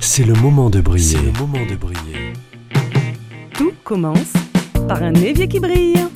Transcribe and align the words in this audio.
C'est 0.00 0.24
le 0.24 0.32
moment 0.34 0.70
de 0.70 0.80
briller. 0.80 1.18
le 1.18 1.32
moment 1.38 1.66
de 1.68 1.76
briller. 1.76 2.32
Tout 3.52 3.72
commence 3.84 4.32
par 4.88 5.02
un 5.02 5.12
évier 5.14 5.46
qui 5.48 5.60
brille. 5.60 6.06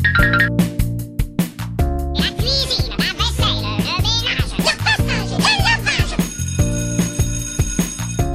La 2.14 2.28
cuisine, 2.38 2.94
la 2.98 3.12
vaisselle, 3.18 3.60
le 3.78 3.94
ménage, 4.00 4.54
le 4.56 4.64
repassage, 4.64 5.32
le 5.36 5.52
lavage. 5.66 6.12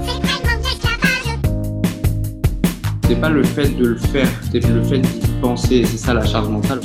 C'est 0.05 0.19
tellement 0.21 0.57
d'esclavage. 0.61 1.29
C'est 3.07 3.19
pas 3.19 3.29
le 3.29 3.43
fait 3.43 3.69
de 3.69 3.85
le 3.87 3.97
faire, 3.97 4.29
c'est 4.51 4.67
le 4.67 4.83
fait 4.83 4.99
d'y 4.99 5.27
penser, 5.41 5.85
c'est 5.85 5.97
ça 5.97 6.13
la 6.13 6.25
charge 6.25 6.49
mentale. 6.49 6.81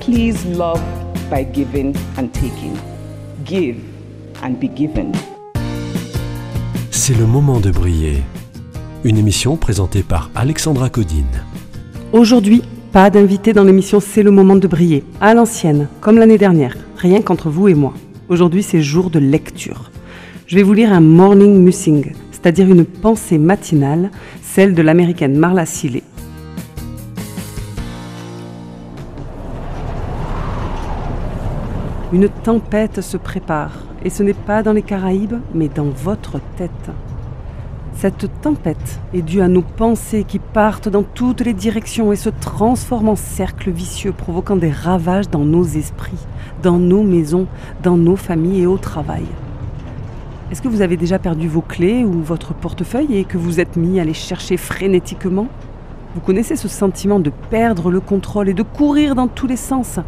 Please 0.00 0.46
love 0.56 0.80
by 1.30 1.44
giving 1.52 1.94
and 2.18 2.28
taking. 2.32 2.76
Give 3.44 3.76
and 4.42 4.54
be 4.60 4.68
given. 4.74 5.12
C'est 6.90 7.14
le 7.14 7.26
moment 7.26 7.60
de 7.60 7.70
briller. 7.70 8.22
Une 9.04 9.16
émission 9.16 9.56
présentée 9.56 10.02
par 10.02 10.30
Alexandra 10.34 10.88
Codine. 10.88 11.44
Aujourd'hui, 12.12 12.62
pas 12.92 13.10
d'invité 13.10 13.52
dans 13.52 13.64
l'émission 13.64 14.00
C'est 14.00 14.22
le 14.22 14.30
moment 14.30 14.56
de 14.56 14.66
briller. 14.66 15.04
À 15.20 15.34
l'ancienne, 15.34 15.88
comme 16.00 16.18
l'année 16.18 16.38
dernière, 16.38 16.76
rien 16.96 17.22
qu'entre 17.22 17.50
vous 17.50 17.68
et 17.68 17.74
moi. 17.74 17.94
Aujourd'hui, 18.28 18.62
c'est 18.62 18.80
jour 18.82 19.10
de 19.10 19.18
lecture. 19.18 19.90
Je 20.46 20.56
vais 20.56 20.62
vous 20.62 20.72
lire 20.72 20.92
un 20.92 21.00
morning 21.00 21.62
musing, 21.62 22.12
c'est-à-dire 22.32 22.68
une 22.68 22.84
pensée 22.84 23.38
matinale, 23.38 24.10
celle 24.42 24.74
de 24.74 24.82
l'américaine 24.82 25.36
Marla 25.36 25.66
Seeley. 25.66 26.02
Une 32.16 32.30
tempête 32.30 33.02
se 33.02 33.18
prépare, 33.18 33.72
et 34.02 34.08
ce 34.08 34.22
n'est 34.22 34.32
pas 34.32 34.62
dans 34.62 34.72
les 34.72 34.80
Caraïbes, 34.80 35.36
mais 35.52 35.68
dans 35.68 35.90
votre 35.90 36.40
tête. 36.56 36.70
Cette 37.92 38.30
tempête 38.40 39.00
est 39.12 39.20
due 39.20 39.42
à 39.42 39.48
nos 39.48 39.60
pensées 39.60 40.24
qui 40.24 40.38
partent 40.38 40.88
dans 40.88 41.02
toutes 41.02 41.42
les 41.42 41.52
directions 41.52 42.12
et 42.12 42.16
se 42.16 42.30
transforment 42.30 43.10
en 43.10 43.16
cercles 43.16 43.70
vicieux, 43.70 44.12
provoquant 44.12 44.56
des 44.56 44.70
ravages 44.70 45.28
dans 45.28 45.44
nos 45.44 45.64
esprits, 45.64 46.26
dans 46.62 46.78
nos 46.78 47.02
maisons, 47.02 47.48
dans 47.82 47.98
nos 47.98 48.16
familles 48.16 48.62
et 48.62 48.66
au 48.66 48.78
travail. 48.78 49.26
Est-ce 50.50 50.62
que 50.62 50.68
vous 50.68 50.80
avez 50.80 50.96
déjà 50.96 51.18
perdu 51.18 51.48
vos 51.48 51.60
clés 51.60 52.02
ou 52.02 52.22
votre 52.22 52.54
portefeuille 52.54 53.14
et 53.14 53.24
que 53.24 53.36
vous 53.36 53.60
êtes 53.60 53.76
mis 53.76 54.00
à 54.00 54.04
les 54.04 54.14
chercher 54.14 54.56
frénétiquement? 54.56 55.48
Vous 56.14 56.22
connaissez 56.22 56.56
ce 56.56 56.68
sentiment 56.68 57.20
de 57.20 57.30
perdre 57.50 57.90
le 57.90 58.00
contrôle 58.00 58.48
et 58.48 58.54
de 58.54 58.62
courir 58.62 59.14
dans 59.14 59.28
tous 59.28 59.46
les 59.46 59.58
sens 59.58 59.98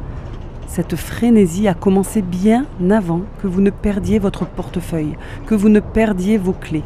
cette 0.68 0.96
frénésie 0.96 1.66
a 1.66 1.74
commencé 1.74 2.22
bien 2.22 2.66
avant 2.90 3.22
que 3.42 3.46
vous 3.46 3.60
ne 3.60 3.70
perdiez 3.70 4.18
votre 4.18 4.46
portefeuille, 4.46 5.16
que 5.46 5.54
vous 5.54 5.70
ne 5.70 5.80
perdiez 5.80 6.38
vos 6.38 6.52
clés. 6.52 6.84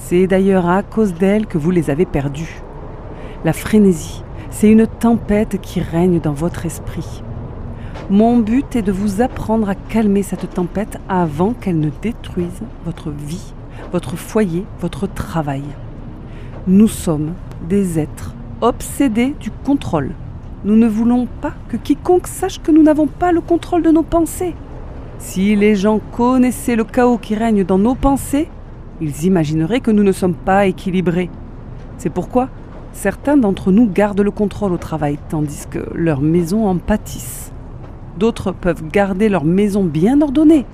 C'est 0.00 0.26
d'ailleurs 0.26 0.68
à 0.68 0.82
cause 0.82 1.14
d'elle 1.14 1.46
que 1.46 1.58
vous 1.58 1.70
les 1.70 1.90
avez 1.90 2.06
perdues. 2.06 2.62
La 3.44 3.52
frénésie, 3.52 4.24
c'est 4.50 4.70
une 4.70 4.86
tempête 4.86 5.60
qui 5.60 5.80
règne 5.80 6.18
dans 6.18 6.32
votre 6.32 6.66
esprit. 6.66 7.22
Mon 8.08 8.38
but 8.38 8.74
est 8.74 8.82
de 8.82 8.90
vous 8.90 9.20
apprendre 9.20 9.68
à 9.68 9.74
calmer 9.74 10.22
cette 10.24 10.52
tempête 10.52 10.98
avant 11.08 11.52
qu'elle 11.52 11.78
ne 11.78 11.90
détruise 12.02 12.62
votre 12.84 13.10
vie, 13.10 13.52
votre 13.92 14.16
foyer, 14.16 14.64
votre 14.80 15.06
travail. 15.06 15.62
Nous 16.66 16.88
sommes 16.88 17.34
des 17.68 17.98
êtres 17.98 18.34
obsédés 18.62 19.36
du 19.38 19.50
contrôle. 19.50 20.10
Nous 20.62 20.76
ne 20.76 20.86
voulons 20.86 21.26
pas 21.40 21.54
que 21.70 21.78
quiconque 21.78 22.26
sache 22.26 22.60
que 22.60 22.70
nous 22.70 22.82
n'avons 22.82 23.06
pas 23.06 23.32
le 23.32 23.40
contrôle 23.40 23.82
de 23.82 23.90
nos 23.90 24.02
pensées. 24.02 24.54
Si 25.18 25.56
les 25.56 25.74
gens 25.74 26.00
connaissaient 26.12 26.76
le 26.76 26.84
chaos 26.84 27.16
qui 27.16 27.34
règne 27.34 27.64
dans 27.64 27.78
nos 27.78 27.94
pensées, 27.94 28.48
ils 29.00 29.24
imagineraient 29.24 29.80
que 29.80 29.90
nous 29.90 30.02
ne 30.02 30.12
sommes 30.12 30.34
pas 30.34 30.66
équilibrés. 30.66 31.30
C'est 31.96 32.10
pourquoi 32.10 32.50
certains 32.92 33.38
d'entre 33.38 33.72
nous 33.72 33.86
gardent 33.86 34.20
le 34.20 34.30
contrôle 34.30 34.72
au 34.72 34.76
travail, 34.76 35.18
tandis 35.30 35.64
que 35.70 35.78
leurs 35.94 36.20
maisons 36.20 36.66
en 36.66 36.76
pâtissent. 36.76 37.52
D'autres 38.18 38.52
peuvent 38.52 38.86
garder 38.86 39.30
leur 39.30 39.44
maison 39.44 39.82
bien 39.82 40.20
ordonnée, 40.20 40.66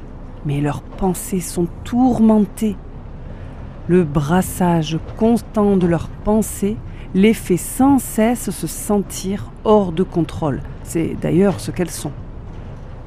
mais 0.44 0.60
leurs 0.60 0.82
pensées 0.82 1.38
sont 1.38 1.68
tourmentées. 1.84 2.76
Le 3.86 4.02
brassage 4.02 4.98
constant 5.16 5.76
de 5.76 5.86
leurs 5.86 6.08
pensées 6.08 6.76
les 7.16 7.32
fait 7.32 7.56
sans 7.56 7.98
cesse 7.98 8.50
se 8.50 8.66
sentir 8.66 9.50
hors 9.64 9.90
de 9.90 10.02
contrôle. 10.02 10.60
C'est 10.82 11.16
d'ailleurs 11.18 11.60
ce 11.60 11.70
qu'elles 11.70 11.90
sont. 11.90 12.12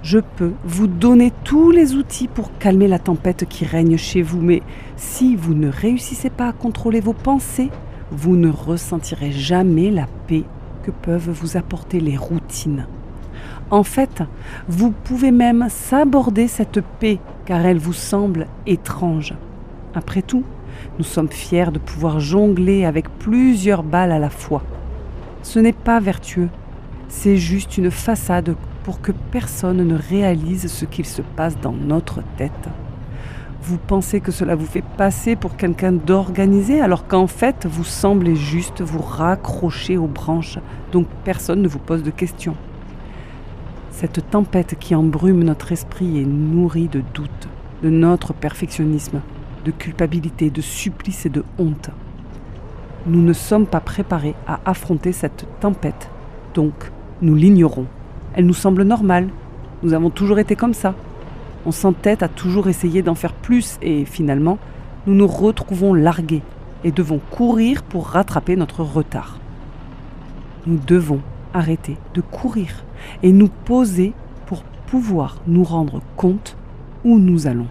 Je 0.02 0.18
peux 0.18 0.54
vous 0.64 0.88
donner 0.88 1.32
tous 1.44 1.70
les 1.70 1.94
outils 1.94 2.28
pour 2.28 2.58
calmer 2.58 2.88
la 2.88 2.98
tempête 2.98 3.46
qui 3.48 3.66
règne 3.66 3.98
chez 3.98 4.24
vous, 4.24 4.42
mais 4.42 4.64
si 4.98 5.36
vous 5.36 5.54
ne 5.54 5.70
réussissez 5.70 6.32
pas 6.32 6.48
à 6.48 6.54
contrôler 6.54 7.02
vos 7.02 7.14
pensées, 7.14 7.70
vous 8.10 8.36
ne 8.36 8.50
ressentirez 8.50 9.32
jamais 9.32 9.92
la 9.92 10.08
paix 10.26 10.44
que 10.82 10.90
peuvent 10.90 11.30
vous 11.30 11.56
apporter 11.56 12.00
les 12.00 12.18
routines. 12.18 12.88
En 13.70 13.84
fait, 13.84 14.24
vous 14.68 14.90
pouvez 14.90 15.30
même 15.30 15.68
s'aborder 15.70 16.48
cette 16.48 16.82
paix 17.00 17.20
car 17.46 17.64
elle 17.64 17.78
vous 17.78 17.94
semble 17.94 18.48
étrange. 18.66 19.36
Après 19.94 20.24
tout, 20.24 20.44
nous 20.98 21.06
sommes 21.06 21.30
fiers 21.30 21.72
de 21.72 21.80
pouvoir 21.80 22.20
jongler 22.20 22.86
avec 22.86 23.10
plusieurs 23.20 23.84
balles 23.84 24.12
à 24.12 24.20
la 24.20 24.30
fois. 24.30 24.64
Ce 25.44 25.60
n'est 25.60 25.74
pas 25.74 26.00
vertueux, 26.00 26.50
c'est 27.08 27.38
juste 27.38 27.78
une 27.78 27.92
façade 27.92 28.56
pour 28.84 29.02
que 29.02 29.12
personne 29.32 29.86
ne 29.86 29.96
réalise 29.96 30.72
ce 30.72 30.86
qu'il 30.86 31.06
se 31.06 31.22
passe 31.22 31.60
dans 31.60 31.74
notre 31.74 32.22
tête. 32.38 32.70
Vous 33.62 33.78
pensez 33.78 34.20
que 34.22 34.32
cela 34.32 34.56
vous 34.56 34.66
fait 34.66 34.84
passer 34.98 35.36
pour 35.36 35.56
quelqu'un 35.58 35.92
d'organisé 35.92 36.82
alors 36.82 37.08
qu'en 37.08 37.28
fait 37.28 37.68
vous 37.70 37.84
semblez 37.84 38.36
juste 38.36 38.82
vous 38.82 39.02
raccrocher 39.02 39.98
aux 39.98 40.08
branches, 40.08 40.60
donc 40.92 41.08
personne 41.24 41.62
ne 41.62 41.68
vous 41.68 41.80
pose 41.80 42.04
de 42.04 42.10
questions. 42.10 42.56
Cette 43.92 44.30
tempête 44.30 44.78
qui 44.80 44.96
embrume 44.96 45.44
notre 45.44 45.72
esprit 45.72 46.20
est 46.22 46.26
nourrie 46.26 46.88
de 46.88 47.04
doutes, 47.14 47.50
de 47.84 47.90
notre 47.90 48.34
perfectionnisme, 48.34 49.22
de 49.66 49.72
culpabilité, 49.72 50.50
de 50.50 50.62
supplice 50.62 51.26
et 51.26 51.30
de 51.30 51.44
honte. 51.58 51.90
Nous 53.06 53.22
ne 53.22 53.34
sommes 53.34 53.66
pas 53.66 53.80
préparés 53.80 54.36
à 54.48 54.60
affronter 54.66 55.12
cette 55.12 55.46
tempête, 55.60 56.10
donc 56.54 56.92
nous 57.22 57.36
l'ignorons. 57.36 57.86
Elle 58.36 58.46
nous 58.46 58.54
semble 58.54 58.84
normale, 58.84 59.30
nous 59.84 59.94
avons 59.94 60.10
toujours 60.10 60.40
été 60.40 60.56
comme 60.56 60.74
ça. 60.74 60.96
On 61.66 61.72
s'entête 61.72 62.24
à 62.24 62.28
toujours 62.28 62.68
essayer 62.68 63.02
d'en 63.02 63.16
faire 63.16 63.34
plus 63.34 63.78
et 63.82 64.06
finalement, 64.06 64.58
nous 65.08 65.14
nous 65.14 65.28
retrouvons 65.28 65.94
largués 65.94 66.42
et 66.84 66.92
devons 66.92 67.20
courir 67.32 67.84
pour 67.84 68.08
rattraper 68.08 68.56
notre 68.56 68.84
retard. 68.84 69.40
Nous 70.68 70.80
devons 70.88 71.22
arrêter 71.54 71.98
de 72.14 72.22
courir 72.22 72.84
et 73.24 73.32
nous 73.32 73.50
poser 73.50 74.14
pour 74.46 74.64
pouvoir 74.88 75.38
nous 75.48 75.64
rendre 75.64 76.02
compte 76.16 76.58
où 77.04 77.18
nous 77.18 77.48
allons. 77.48 77.68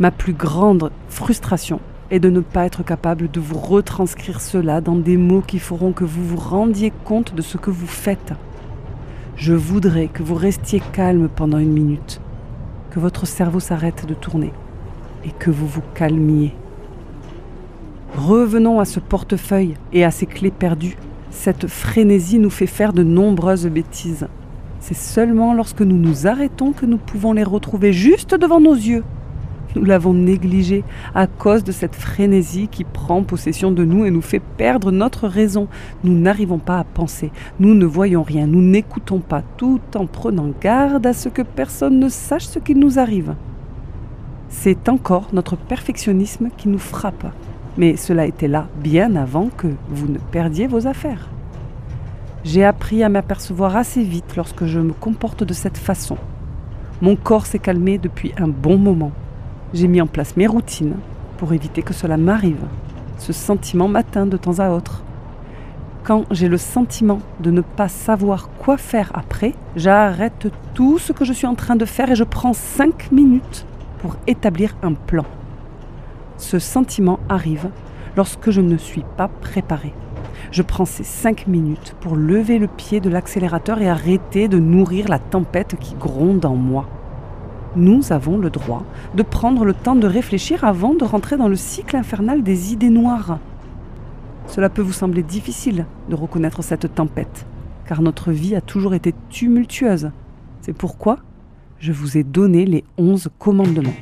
Ma 0.00 0.10
plus 0.10 0.32
grande 0.32 0.90
frustration 1.08 1.80
est 2.10 2.20
de 2.20 2.30
ne 2.30 2.40
pas 2.40 2.66
être 2.66 2.84
capable 2.84 3.30
de 3.30 3.40
vous 3.40 3.58
retranscrire 3.58 4.40
cela 4.40 4.80
dans 4.80 4.96
des 4.96 5.16
mots 5.16 5.40
qui 5.40 5.58
feront 5.58 5.92
que 5.92 6.04
vous 6.04 6.24
vous 6.24 6.36
rendiez 6.36 6.92
compte 7.04 7.34
de 7.34 7.42
ce 7.42 7.56
que 7.56 7.70
vous 7.70 7.86
faites. 7.86 8.34
Je 9.36 9.54
voudrais 9.54 10.08
que 10.08 10.22
vous 10.22 10.34
restiez 10.34 10.80
calme 10.92 11.28
pendant 11.28 11.58
une 11.58 11.72
minute, 11.72 12.20
que 12.90 13.00
votre 13.00 13.26
cerveau 13.26 13.60
s'arrête 13.60 14.06
de 14.06 14.14
tourner 14.14 14.52
et 15.24 15.30
que 15.30 15.50
vous 15.50 15.66
vous 15.66 15.82
calmiez. 15.94 16.54
Revenons 18.14 18.78
à 18.78 18.84
ce 18.84 19.00
portefeuille 19.00 19.74
et 19.92 20.04
à 20.04 20.10
ces 20.10 20.26
clés 20.26 20.50
perdues. 20.50 20.96
Cette 21.30 21.66
frénésie 21.66 22.38
nous 22.38 22.50
fait 22.50 22.66
faire 22.66 22.92
de 22.92 23.02
nombreuses 23.02 23.66
bêtises. 23.66 24.28
C'est 24.80 24.96
seulement 24.96 25.54
lorsque 25.54 25.80
nous 25.80 25.96
nous 25.96 26.26
arrêtons 26.26 26.72
que 26.72 26.84
nous 26.84 26.98
pouvons 26.98 27.32
les 27.32 27.42
retrouver 27.42 27.92
juste 27.92 28.34
devant 28.34 28.60
nos 28.60 28.74
yeux. 28.74 29.04
Nous 29.74 29.84
l'avons 29.84 30.12
négligé 30.12 30.84
à 31.14 31.26
cause 31.26 31.64
de 31.64 31.72
cette 31.72 31.94
frénésie 31.94 32.68
qui 32.68 32.84
prend 32.84 33.22
possession 33.22 33.72
de 33.72 33.84
nous 33.84 34.04
et 34.04 34.10
nous 34.10 34.20
fait 34.20 34.42
perdre 34.56 34.90
notre 34.90 35.28
raison. 35.28 35.68
Nous 36.04 36.18
n'arrivons 36.18 36.58
pas 36.58 36.78
à 36.78 36.84
penser, 36.84 37.30
nous 37.58 37.74
ne 37.74 37.86
voyons 37.86 38.22
rien, 38.22 38.46
nous 38.46 38.62
n'écoutons 38.62 39.20
pas, 39.20 39.42
tout 39.56 39.80
en 39.94 40.06
prenant 40.06 40.50
garde 40.60 41.06
à 41.06 41.12
ce 41.12 41.28
que 41.28 41.42
personne 41.42 41.98
ne 41.98 42.08
sache 42.08 42.44
ce 42.44 42.58
qu'il 42.58 42.78
nous 42.78 42.98
arrive. 42.98 43.34
C'est 44.48 44.88
encore 44.88 45.28
notre 45.32 45.56
perfectionnisme 45.56 46.50
qui 46.56 46.68
nous 46.68 46.78
frappe. 46.78 47.26
Mais 47.78 47.96
cela 47.96 48.26
était 48.26 48.48
là 48.48 48.68
bien 48.82 49.16
avant 49.16 49.48
que 49.48 49.68
vous 49.88 50.06
ne 50.06 50.18
perdiez 50.18 50.66
vos 50.66 50.86
affaires. 50.86 51.30
J'ai 52.44 52.64
appris 52.64 53.02
à 53.02 53.08
m'apercevoir 53.08 53.76
assez 53.76 54.02
vite 54.02 54.36
lorsque 54.36 54.66
je 54.66 54.78
me 54.78 54.92
comporte 54.92 55.42
de 55.42 55.54
cette 55.54 55.78
façon. 55.78 56.18
Mon 57.00 57.16
corps 57.16 57.46
s'est 57.46 57.58
calmé 57.58 57.98
depuis 57.98 58.32
un 58.36 58.48
bon 58.48 58.76
moment. 58.76 59.12
J'ai 59.74 59.88
mis 59.88 60.02
en 60.02 60.06
place 60.06 60.36
mes 60.36 60.46
routines 60.46 60.96
pour 61.38 61.54
éviter 61.54 61.82
que 61.82 61.94
cela 61.94 62.18
m'arrive. 62.18 62.64
Ce 63.16 63.32
sentiment 63.32 63.88
m'atteint 63.88 64.26
de 64.26 64.36
temps 64.36 64.58
à 64.58 64.70
autre. 64.70 65.02
Quand 66.04 66.24
j'ai 66.30 66.48
le 66.48 66.58
sentiment 66.58 67.20
de 67.40 67.50
ne 67.50 67.62
pas 67.62 67.88
savoir 67.88 68.50
quoi 68.58 68.76
faire 68.76 69.10
après, 69.14 69.54
j'arrête 69.74 70.48
tout 70.74 70.98
ce 70.98 71.12
que 71.12 71.24
je 71.24 71.32
suis 71.32 71.46
en 71.46 71.54
train 71.54 71.76
de 71.76 71.86
faire 71.86 72.10
et 72.10 72.16
je 72.16 72.24
prends 72.24 72.52
5 72.52 73.12
minutes 73.12 73.66
pour 74.00 74.16
établir 74.26 74.76
un 74.82 74.92
plan. 74.92 75.24
Ce 76.36 76.58
sentiment 76.58 77.18
arrive 77.30 77.70
lorsque 78.14 78.50
je 78.50 78.60
ne 78.60 78.76
suis 78.76 79.04
pas 79.16 79.28
préparée. 79.28 79.94
Je 80.50 80.60
prends 80.60 80.84
ces 80.84 81.04
5 81.04 81.46
minutes 81.46 81.96
pour 82.00 82.14
lever 82.14 82.58
le 82.58 82.66
pied 82.66 83.00
de 83.00 83.08
l'accélérateur 83.08 83.80
et 83.80 83.88
arrêter 83.88 84.48
de 84.48 84.58
nourrir 84.58 85.08
la 85.08 85.18
tempête 85.18 85.76
qui 85.80 85.94
gronde 85.94 86.44
en 86.44 86.56
moi. 86.56 86.88
Nous 87.74 88.12
avons 88.12 88.36
le 88.36 88.50
droit 88.50 88.84
de 89.16 89.22
prendre 89.22 89.64
le 89.64 89.72
temps 89.72 89.94
de 89.94 90.06
réfléchir 90.06 90.64
avant 90.64 90.94
de 90.94 91.04
rentrer 91.04 91.38
dans 91.38 91.48
le 91.48 91.56
cycle 91.56 91.96
infernal 91.96 92.42
des 92.42 92.74
idées 92.74 92.90
noires. 92.90 93.38
Cela 94.46 94.68
peut 94.68 94.82
vous 94.82 94.92
sembler 94.92 95.22
difficile 95.22 95.86
de 96.10 96.14
reconnaître 96.14 96.62
cette 96.62 96.94
tempête, 96.94 97.46
car 97.86 98.02
notre 98.02 98.30
vie 98.30 98.54
a 98.54 98.60
toujours 98.60 98.92
été 98.92 99.14
tumultueuse. 99.30 100.10
C'est 100.60 100.74
pourquoi 100.74 101.20
je 101.78 101.92
vous 101.92 102.18
ai 102.18 102.24
donné 102.24 102.66
les 102.66 102.84
11 102.98 103.30
commandements. 103.38 103.94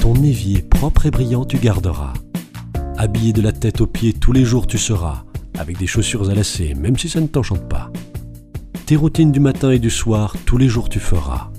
Ton 0.00 0.14
évier 0.16 0.62
propre 0.62 1.06
et 1.06 1.12
brillant 1.12 1.44
tu 1.44 1.58
garderas. 1.58 2.12
Habillé 2.98 3.32
de 3.32 3.40
la 3.40 3.52
tête 3.52 3.80
aux 3.80 3.86
pieds 3.86 4.12
tous 4.12 4.32
les 4.32 4.44
jours 4.44 4.66
tu 4.66 4.78
seras, 4.78 5.22
avec 5.56 5.78
des 5.78 5.86
chaussures 5.86 6.28
à 6.28 6.34
lacets, 6.34 6.74
même 6.74 6.98
si 6.98 7.08
ça 7.08 7.20
ne 7.20 7.28
t'enchante 7.28 7.68
pas. 7.68 7.92
Tes 8.84 8.96
routines 8.96 9.30
du 9.30 9.38
matin 9.38 9.70
et 9.70 9.78
du 9.78 9.90
soir, 9.90 10.34
tous 10.44 10.58
les 10.58 10.68
jours 10.68 10.88
tu 10.88 10.98
feras. 10.98 11.51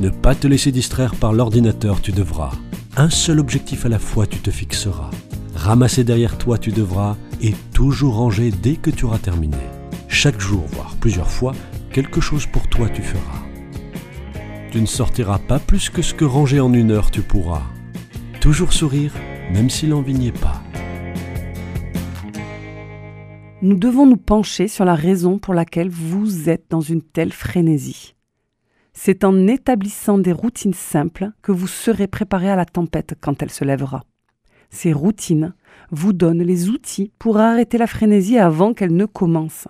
Ne 0.00 0.08
pas 0.08 0.34
te 0.34 0.46
laisser 0.46 0.72
distraire 0.72 1.14
par 1.14 1.34
l'ordinateur 1.34 2.00
tu 2.00 2.10
devras. 2.10 2.52
Un 2.96 3.10
seul 3.10 3.38
objectif 3.38 3.84
à 3.84 3.90
la 3.90 3.98
fois 3.98 4.26
tu 4.26 4.38
te 4.38 4.50
fixeras. 4.50 5.10
Ramasser 5.54 6.04
derrière 6.04 6.38
toi 6.38 6.56
tu 6.56 6.72
devras 6.72 7.18
et 7.42 7.52
toujours 7.74 8.14
ranger 8.14 8.50
dès 8.50 8.76
que 8.76 8.88
tu 8.88 9.04
auras 9.04 9.18
terminé. 9.18 9.58
Chaque 10.08 10.40
jour, 10.40 10.64
voire 10.68 10.96
plusieurs 10.98 11.30
fois, 11.30 11.52
quelque 11.92 12.22
chose 12.22 12.46
pour 12.46 12.66
toi 12.68 12.88
tu 12.88 13.02
feras. 13.02 13.42
Tu 14.70 14.80
ne 14.80 14.86
sortiras 14.86 15.38
pas 15.38 15.58
plus 15.58 15.90
que 15.90 16.00
ce 16.00 16.14
que 16.14 16.24
ranger 16.24 16.60
en 16.60 16.72
une 16.72 16.92
heure 16.92 17.10
tu 17.10 17.20
pourras. 17.20 17.64
Toujours 18.40 18.72
sourire, 18.72 19.12
même 19.52 19.68
si 19.68 19.86
l'envie 19.86 20.14
n'y 20.14 20.28
est 20.28 20.40
pas. 20.40 20.62
Nous 23.60 23.76
devons 23.76 24.06
nous 24.06 24.16
pencher 24.16 24.66
sur 24.66 24.86
la 24.86 24.94
raison 24.94 25.38
pour 25.38 25.52
laquelle 25.52 25.90
vous 25.90 26.48
êtes 26.48 26.64
dans 26.70 26.80
une 26.80 27.02
telle 27.02 27.34
frénésie. 27.34 28.14
C'est 29.02 29.24
en 29.24 29.46
établissant 29.46 30.18
des 30.18 30.30
routines 30.30 30.74
simples 30.74 31.30
que 31.40 31.52
vous 31.52 31.68
serez 31.68 32.06
préparé 32.06 32.50
à 32.50 32.54
la 32.54 32.66
tempête 32.66 33.14
quand 33.18 33.42
elle 33.42 33.48
se 33.48 33.64
lèvera. 33.64 34.04
Ces 34.68 34.92
routines 34.92 35.54
vous 35.90 36.12
donnent 36.12 36.42
les 36.42 36.68
outils 36.68 37.10
pour 37.18 37.38
arrêter 37.38 37.78
la 37.78 37.86
frénésie 37.86 38.36
avant 38.36 38.74
qu'elle 38.74 38.94
ne 38.94 39.06
commence. 39.06 39.68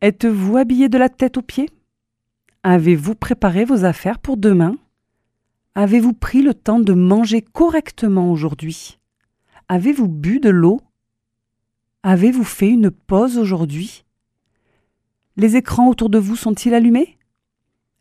Êtes-vous 0.00 0.56
habillé 0.56 0.88
de 0.88 0.98
la 0.98 1.08
tête 1.08 1.36
aux 1.36 1.42
pieds? 1.42 1.70
Avez-vous 2.64 3.14
préparé 3.14 3.64
vos 3.64 3.84
affaires 3.84 4.18
pour 4.18 4.36
demain? 4.36 4.74
Avez-vous 5.76 6.12
pris 6.12 6.42
le 6.42 6.54
temps 6.54 6.80
de 6.80 6.94
manger 6.94 7.40
correctement 7.40 8.32
aujourd'hui? 8.32 8.98
Avez-vous 9.68 10.08
bu 10.08 10.40
de 10.40 10.50
l'eau? 10.50 10.80
Avez-vous 12.02 12.42
fait 12.42 12.70
une 12.70 12.90
pause 12.90 13.38
aujourd'hui? 13.38 14.04
Les 15.36 15.54
écrans 15.54 15.88
autour 15.88 16.10
de 16.10 16.18
vous 16.18 16.34
sont-ils 16.34 16.74
allumés? 16.74 17.17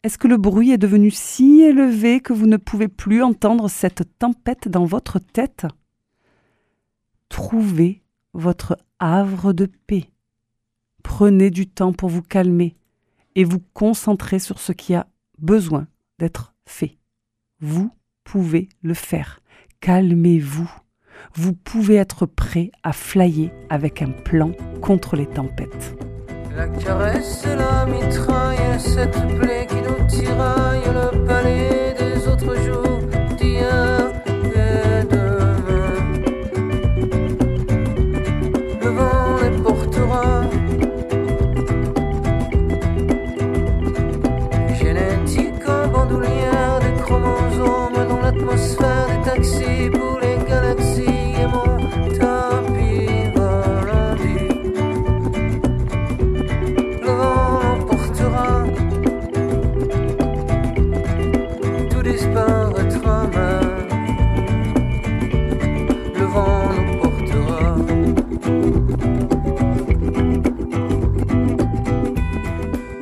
Est-ce 0.08 0.18
que 0.18 0.30
le 0.30 0.38
bruit 0.38 0.72
est 0.72 0.78
devenu 0.78 1.12
si 1.12 1.64
élevé 1.64 2.22
que 2.22 2.32
vous 2.32 2.46
ne 2.46 2.56
pouvez 2.56 2.88
plus 2.88 3.22
entendre 3.22 3.70
cette 3.70 4.18
tempête 4.18 4.70
dans 4.70 4.86
votre 4.86 5.20
tête? 5.20 5.68
Trouvez 7.28 8.04
votre 8.32 8.78
havre 9.00 9.52
de 9.52 9.70
paix. 9.86 10.06
Prenez 11.04 11.50
du 11.50 11.68
temps 11.68 11.92
pour 11.92 12.08
vous 12.08 12.22
calmer 12.22 12.78
et 13.36 13.44
vous 13.44 13.60
concentrer 13.74 14.40
sur 14.40 14.62
ce 14.62 14.72
qui 14.72 14.96
a 14.96 15.08
besoin 15.40 15.88
d'être 16.20 16.54
fait. 16.66 16.98
Vous 17.60 17.92
pouvez 18.24 18.70
le 18.84 18.94
faire. 18.94 19.42
Calmez-vous. 19.82 20.72
Vous 21.34 21.52
pouvez 21.52 21.96
être 21.96 22.26
prêt 22.26 22.72
à 22.82 22.94
flyer 22.94 23.52
avec 23.70 24.02
un 24.02 24.12
plan 24.12 24.54
contre 24.82 25.18
les 25.18 25.28
tempêtes. 25.28 25.98
partira. 30.24 30.87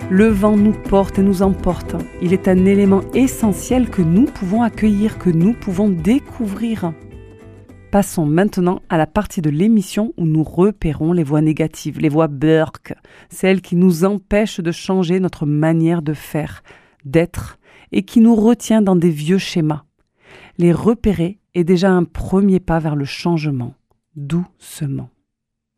Le 0.10 0.28
vent 0.28 0.56
nous 0.56 0.72
porte 0.72 1.20
et 1.20 1.22
nous 1.22 1.42
emporte. 1.42 1.96
Il 2.22 2.32
est 2.32 2.48
un 2.48 2.66
élément 2.66 3.02
essentiel 3.14 3.90
que 3.90 4.02
nous 4.02 4.26
pouvons 4.26 4.62
accueillir, 4.62 5.18
que 5.18 5.30
nous 5.30 5.54
pouvons 5.54 5.90
découvrir. 5.90 6.94
Passons 7.92 8.26
maintenant 8.26 8.82
à 8.88 8.98
la 8.98 9.08
partie 9.08 9.42
de 9.42 9.50
l'émission 9.50 10.14
où 10.18 10.26
nous 10.26 10.44
repérons 10.44 11.12
les 11.12 11.24
voix 11.24 11.42
négatives, 11.42 12.00
les 12.00 12.10
voix 12.10 12.28
Burke, 12.28 12.94
celles 13.30 13.62
qui 13.62 13.76
nous 13.76 14.06
empêchent 14.06 14.60
de 14.62 14.72
changer 14.72 15.20
notre 15.20 15.46
manière 15.46 16.02
de 16.02 16.14
faire, 16.14 16.64
d'être, 17.04 17.58
et 17.92 18.04
qui 18.04 18.20
nous 18.20 18.36
retient 18.36 18.82
dans 18.82 18.96
des 18.96 19.10
vieux 19.10 19.38
schémas. 19.38 19.84
Les 20.58 20.72
repérer 20.72 21.40
est 21.54 21.64
déjà 21.64 21.92
un 21.92 22.04
premier 22.04 22.60
pas 22.60 22.80
vers 22.80 22.96
le 22.96 23.06
changement, 23.06 23.74
doucement. 24.16 25.10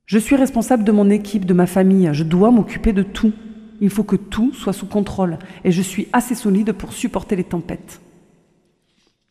Je 0.06 0.20
suis 0.20 0.36
responsable 0.36 0.84
de 0.84 0.92
mon 0.92 1.10
équipe, 1.10 1.46
de 1.46 1.54
ma 1.54 1.68
famille, 1.68 2.10
je 2.14 2.24
dois 2.24 2.52
m'occuper 2.52 2.94
de 2.94 3.04
tout. 3.04 3.34
Il 3.82 3.90
faut 3.90 4.04
que 4.04 4.16
tout 4.16 4.54
soit 4.54 4.74
sous 4.74 4.88
contrôle 4.88 5.38
et 5.64 5.72
je 5.72 5.82
suis 5.82 6.08
assez 6.14 6.34
solide 6.34 6.72
pour 6.72 6.94
supporter 6.94 7.36
les 7.36 7.44
tempêtes. 7.44 8.02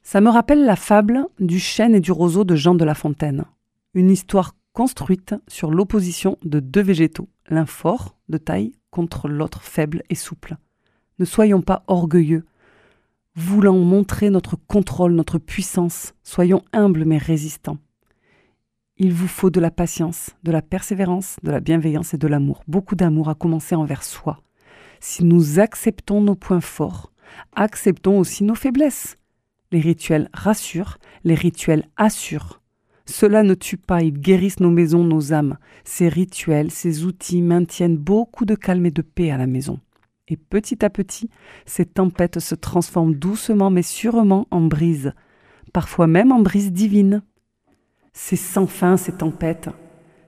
Ça 0.03 0.21
me 0.21 0.31
rappelle 0.31 0.65
la 0.65 0.77
fable 0.77 1.27
du 1.41 1.59
chêne 1.59 1.95
et 1.95 2.01
du 2.01 2.13
roseau 2.13 2.45
de 2.45 2.55
Jean 2.55 2.75
de 2.75 2.85
La 2.85 2.95
Fontaine. 2.95 3.45
Une 3.95 4.11
histoire 4.11 4.55
construite 4.73 5.35
sur 5.49 5.71
l'opposition 5.71 6.37
de 6.45 6.61
deux 6.61 6.83
végétaux, 6.83 7.29
l'un 7.49 7.67
fort 7.67 8.15
de 8.29 8.39
taille 8.39 8.73
contre 8.91 9.27
l'autre 9.27 9.63
faible 9.63 10.03
et 10.11 10.15
souple. 10.15 10.59
Ne 11.19 11.25
soyons 11.25 11.63
pas 11.63 11.83
orgueilleux. 11.87 12.45
Voulant 13.39 13.77
montrer 13.77 14.31
notre 14.31 14.57
contrôle, 14.57 15.13
notre 15.13 15.37
puissance, 15.37 16.15
soyons 16.23 16.63
humbles 16.73 17.05
mais 17.05 17.19
résistants. 17.19 17.77
Il 18.97 19.13
vous 19.13 19.29
faut 19.29 19.51
de 19.51 19.61
la 19.61 19.71
patience, 19.71 20.31
de 20.43 20.51
la 20.51 20.63
persévérance, 20.63 21.37
de 21.43 21.51
la 21.51 21.61
bienveillance 21.61 22.15
et 22.15 22.19
de 22.19 22.29
l'amour. 22.29 22.65
Beaucoup 22.67 22.97
d'amour 22.97 23.29
à 23.29 23.35
commencer 23.35 23.75
envers 23.75 24.05
soi. 24.05 24.41
Si 25.01 25.23
nous 25.23 25.61
acceptons 25.61 26.23
nos 26.23 26.35
points 26.35 26.63
forts, 26.63 27.13
acceptons 27.55 28.19
aussi 28.19 28.43
nos 28.43 28.55
faiblesses. 28.55 29.19
Les 29.71 29.81
rituels 29.81 30.31
rassurent, 30.33 30.97
les 31.23 31.35
rituels 31.35 31.85
assurent. 31.99 32.63
Cela 33.05 33.43
ne 33.43 33.53
tue 33.53 33.77
pas, 33.77 34.01
ils 34.01 34.19
guérissent 34.19 34.61
nos 34.61 34.71
maisons, 34.71 35.05
nos 35.05 35.35
âmes. 35.35 35.59
Ces 35.85 36.09
rituels, 36.09 36.71
ces 36.71 37.05
outils 37.05 37.43
maintiennent 37.43 37.99
beaucoup 37.99 38.47
de 38.47 38.55
calme 38.55 38.87
et 38.87 38.91
de 38.91 39.03
paix 39.03 39.31
à 39.31 39.37
la 39.37 39.47
maison. 39.47 39.79
Et 40.29 40.37
petit 40.37 40.85
à 40.85 40.91
petit, 40.91 41.31
ces 41.67 41.87
tempêtes 41.87 42.41
se 42.41 42.57
transforment 42.57 43.15
doucement 43.15 43.71
mais 43.71 43.83
sûrement 43.83 44.49
en 44.51 44.61
brise, 44.61 45.13
parfois 45.73 46.09
même 46.09 46.33
en 46.33 46.41
brise 46.41 46.73
divine. 46.73 47.23
C'est 48.13 48.37
sans 48.37 48.67
fin 48.67 48.97
ces 48.97 49.13
tempêtes. 49.13 49.69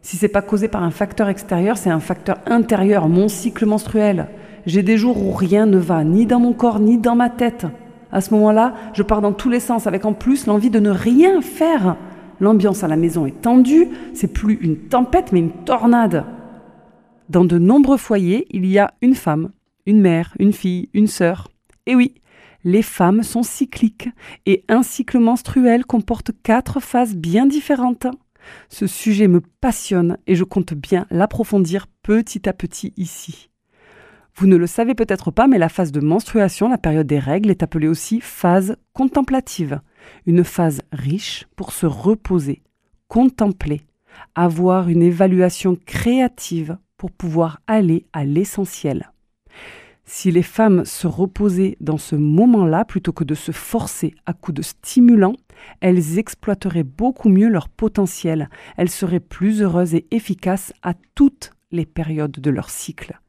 Si 0.03 0.17
c'est 0.17 0.29
pas 0.29 0.43
causé 0.43 0.69
par 0.69 0.85
un 0.85 0.91
facteur 0.91 1.29
extérieur, 1.29 1.77
c'est 1.77 1.91
un 1.91 2.01
facteur 2.01 2.39
intérieur, 2.47 3.09
mon 3.09 3.29
cycle 3.29 3.67
menstruel. 3.67 4.29
J'ai 4.67 4.83
des 4.83 4.97
jours 4.97 5.21
où 5.21 5.33
rien 5.33 5.67
ne 5.67 5.79
va, 5.79 6.05
ni 6.05 6.27
dans 6.27 6.39
mon 6.39 6.53
corps, 6.53 6.79
ni 6.79 6.99
dans 6.99 7.17
ma 7.17 7.31
tête. 7.31 7.67
À 8.13 8.21
ce 8.21 8.33
moment-là, 8.35 8.75
je 8.95 9.03
pars 9.03 9.21
dans 9.21 9.33
tous 9.33 9.51
les 9.51 9.61
sens, 9.61 9.87
avec 9.87 10.05
en 10.05 10.13
plus 10.13 10.47
l'envie 10.47 10.71
de 10.71 10.79
ne 10.79 10.91
rien 10.91 11.41
faire. 11.41 11.97
L'ambiance 12.41 12.85
à 12.85 12.89
la 12.89 12.97
maison 12.97 13.27
est 13.27 13.41
tendue, 13.43 13.89
c'est 14.15 14.33
plus 14.33 14.55
une 14.61 14.77
tempête, 14.77 15.33
mais 15.33 15.41
une 15.41 15.65
tornade. 15.65 16.25
Dans 17.29 17.45
de 17.45 17.59
nombreux 17.59 17.97
foyers, 17.97 18.47
il 18.51 18.65
y 18.65 18.79
a 18.79 18.93
une 19.03 19.15
femme, 19.15 19.51
une 19.89 20.03
mère, 20.03 20.35
une 20.39 20.53
fille, 20.53 20.91
une 20.93 21.07
sœur. 21.07 21.49
Et 21.87 21.97
oui, 21.97 22.15
les 22.63 22.83
femmes 22.83 23.23
sont 23.23 23.43
cycliques 23.43 24.11
et 24.45 24.63
un 24.69 24.83
cycle 24.83 25.19
menstruel 25.19 25.87
comporte 25.87 26.31
quatre 26.43 26.79
phases 26.79 27.17
bien 27.17 27.47
différentes. 27.47 28.07
Ce 28.69 28.87
sujet 28.87 29.29
me 29.29 29.41
passionne 29.41 30.19
et 30.27 30.35
je 30.35 30.45
compte 30.45 30.75
bien 30.75 31.07
l'approfondir 31.11 31.87
petit 32.03 32.47
à 32.47 32.53
petit 32.53 32.93
ici. 32.99 33.49
Vous 34.35 34.47
ne 34.47 34.57
le 34.57 34.67
savez 34.67 34.95
peut-être 34.95 35.31
pas, 35.31 35.49
mais 35.49 35.59
la 35.59 35.71
phase 35.71 35.91
de 35.91 36.01
menstruation, 36.01 36.69
la 36.69 36.79
période 36.79 37.07
des 37.07 37.19
règles, 37.19 37.51
est 37.51 37.63
appelée 37.63 37.89
aussi 37.89 38.21
phase 38.21 38.77
contemplative. 38.93 39.81
Une 40.27 40.45
phase 40.45 40.83
riche 40.93 41.47
pour 41.57 41.73
se 41.73 41.87
reposer, 41.87 42.63
contempler, 43.09 43.81
avoir 44.35 44.91
une 44.91 45.03
évaluation 45.03 45.79
créative 45.87 46.77
pour 46.99 47.11
pouvoir 47.11 47.61
aller 47.67 48.07
à 48.13 48.27
l'essentiel. 48.27 49.11
Si 50.11 50.31
les 50.31 50.43
femmes 50.43 50.87
se 50.87 51.07
reposaient 51.07 51.77
dans 51.83 51.99
ce 51.99 52.17
moment-là 52.17 52.87
plutôt 52.87 53.13
que 53.13 53.25
de 53.25 53.35
se 53.35 53.53
forcer 53.53 54.15
à 54.25 54.33
coups 54.33 54.57
de 54.57 54.63
stimulants, 54.63 55.37
elles 55.81 56.19
exploiteraient 56.19 56.83
beaucoup 56.83 57.29
mieux 57.29 57.51
leur 57.51 57.69
potentiel, 57.69 58.49
elles 58.79 58.89
seraient 58.89 59.21
plus 59.21 59.61
heureuses 59.61 59.95
et 59.95 60.07
efficaces 60.11 60.73
à 60.83 60.95
toutes 61.15 61.51
les 61.73 61.85
périodes 61.85 62.41
de 62.41 62.51
leur 62.51 62.71
cycle. 62.71 63.21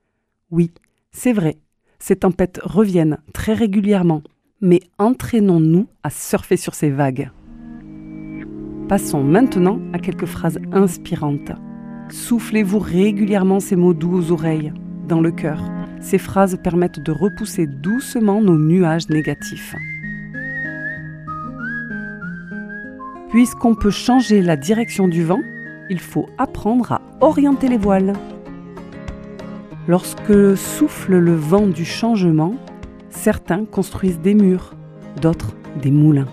Oui, 0.51 0.71
c'est 1.11 1.33
vrai, 1.33 1.57
ces 1.99 2.15
tempêtes 2.15 2.61
reviennent 2.63 3.17
très 3.33 3.53
régulièrement, 3.53 4.23
mais 4.61 4.79
entraînons-nous 4.99 5.89
à 6.03 6.09
surfer 6.09 6.55
sur 6.55 6.75
ces 6.75 6.91
vagues. 6.91 7.29
Passons 8.87 9.21
maintenant 9.21 9.81
à 9.91 9.99
quelques 9.99 10.27
phrases 10.27 10.59
inspirantes. 10.71 11.51
Soufflez-vous 12.09 12.79
régulièrement 12.79 13.59
ces 13.59 13.75
mots 13.75 13.93
doux 13.93 14.15
aux 14.15 14.31
oreilles, 14.31 14.71
dans 15.09 15.19
le 15.19 15.31
cœur. 15.31 15.59
Ces 16.01 16.17
phrases 16.17 16.57
permettent 16.61 16.99
de 16.99 17.11
repousser 17.11 17.67
doucement 17.67 18.41
nos 18.41 18.57
nuages 18.57 19.09
négatifs. 19.09 19.75
Puisqu'on 23.29 23.75
peut 23.75 23.91
changer 23.91 24.41
la 24.41 24.55
direction 24.55 25.07
du 25.07 25.23
vent, 25.23 25.41
il 25.89 25.99
faut 25.99 26.27
apprendre 26.37 26.93
à 26.93 27.01
orienter 27.21 27.67
les 27.67 27.77
voiles. 27.77 28.13
Lorsque 29.87 30.57
souffle 30.57 31.17
le 31.17 31.35
vent 31.35 31.67
du 31.67 31.85
changement, 31.85 32.55
certains 33.09 33.65
construisent 33.65 34.19
des 34.19 34.33
murs, 34.33 34.73
d'autres 35.21 35.55
des 35.81 35.91
moulins. 35.91 36.27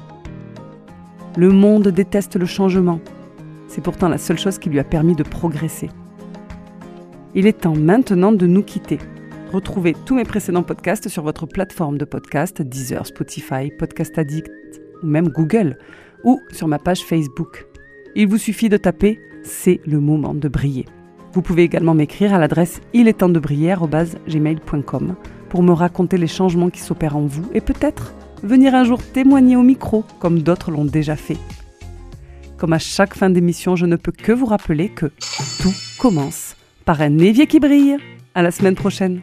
Le 1.36 1.50
monde 1.50 1.88
déteste 1.88 2.36
le 2.36 2.46
changement. 2.46 3.00
C'est 3.68 3.82
pourtant 3.82 4.08
la 4.08 4.18
seule 4.18 4.38
chose 4.38 4.58
qui 4.58 4.70
lui 4.70 4.78
a 4.78 4.84
permis 4.84 5.14
de 5.14 5.22
progresser. 5.22 5.90
Il 7.34 7.46
est 7.46 7.60
temps 7.60 7.76
maintenant 7.76 8.32
de 8.32 8.46
nous 8.46 8.62
quitter. 8.62 8.98
Retrouvez 9.52 9.94
tous 10.04 10.16
mes 10.16 10.24
précédents 10.24 10.64
podcasts 10.64 11.08
sur 11.08 11.22
votre 11.22 11.46
plateforme 11.46 11.98
de 11.98 12.04
podcast, 12.04 12.62
Deezer, 12.62 13.06
Spotify, 13.06 13.70
Podcast 13.78 14.18
Addict 14.18 14.50
ou 15.02 15.06
même 15.06 15.28
Google, 15.28 15.78
ou 16.24 16.40
sur 16.50 16.66
ma 16.66 16.78
page 16.80 17.04
Facebook. 17.04 17.66
Il 18.16 18.26
vous 18.26 18.38
suffit 18.38 18.68
de 18.68 18.76
taper 18.76 19.20
C'est 19.44 19.80
le 19.86 20.00
moment 20.00 20.34
de 20.34 20.48
briller. 20.48 20.86
Vous 21.32 21.42
pouvez 21.42 21.62
également 21.62 21.94
m'écrire 21.94 22.34
à 22.34 22.38
l'adresse 22.38 22.80
il 22.92 23.06
est 23.06 23.18
temps 23.18 23.28
de 23.28 23.38
briller@gmail.com 23.38 25.14
pour 25.48 25.62
me 25.62 25.72
raconter 25.72 26.18
les 26.18 26.26
changements 26.26 26.70
qui 26.70 26.80
s'opèrent 26.80 27.16
en 27.16 27.26
vous 27.26 27.48
et 27.54 27.60
peut-être 27.60 28.14
venir 28.42 28.74
un 28.74 28.84
jour 28.84 29.00
témoigner 29.02 29.54
au 29.54 29.62
micro 29.62 30.04
comme 30.18 30.42
d'autres 30.42 30.72
l'ont 30.72 30.84
déjà 30.84 31.14
fait. 31.14 31.38
Comme 32.56 32.72
à 32.72 32.78
chaque 32.78 33.14
fin 33.14 33.30
d'émission, 33.30 33.76
je 33.76 33.86
ne 33.86 33.96
peux 33.96 34.12
que 34.12 34.32
vous 34.32 34.46
rappeler 34.46 34.88
que 34.88 35.06
tout 35.60 35.74
commence 36.00 36.56
par 36.84 37.00
un 37.00 37.18
évier 37.18 37.46
qui 37.46 37.60
brille. 37.60 37.98
À 38.34 38.42
la 38.42 38.50
semaine 38.50 38.74
prochaine. 38.74 39.22